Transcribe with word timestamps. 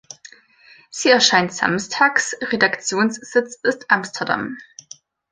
Sie 0.89 1.09
erscheint 1.11 1.53
samstags, 1.53 2.35
Redaktionssitz 2.41 3.59
ist 3.61 3.91
Amsterdam. 3.91 4.57